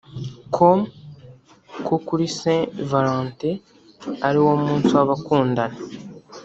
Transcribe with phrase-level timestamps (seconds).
[0.55, 0.79] com
[1.85, 3.55] ko kuri Saint Valentin
[4.27, 5.77] ari wo munsi w'abakundana